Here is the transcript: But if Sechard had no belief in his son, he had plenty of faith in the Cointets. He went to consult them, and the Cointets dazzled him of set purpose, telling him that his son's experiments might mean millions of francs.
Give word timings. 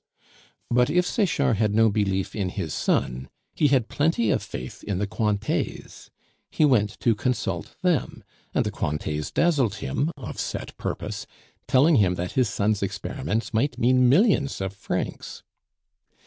But 0.71 0.89
if 0.89 1.05
Sechard 1.05 1.57
had 1.57 1.75
no 1.75 1.91
belief 1.91 2.35
in 2.35 2.49
his 2.49 2.73
son, 2.73 3.29
he 3.53 3.67
had 3.67 3.87
plenty 3.87 4.31
of 4.31 4.41
faith 4.41 4.83
in 4.83 4.97
the 4.97 5.05
Cointets. 5.05 6.09
He 6.49 6.65
went 6.65 6.99
to 7.01 7.13
consult 7.13 7.75
them, 7.83 8.23
and 8.51 8.65
the 8.65 8.71
Cointets 8.71 9.29
dazzled 9.29 9.75
him 9.75 10.09
of 10.17 10.39
set 10.39 10.75
purpose, 10.77 11.27
telling 11.67 11.97
him 11.97 12.15
that 12.15 12.31
his 12.31 12.49
son's 12.49 12.81
experiments 12.81 13.53
might 13.53 13.77
mean 13.77 14.09
millions 14.09 14.59
of 14.59 14.73
francs. 14.73 15.43